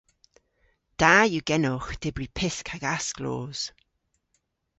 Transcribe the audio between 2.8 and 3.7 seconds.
asklos.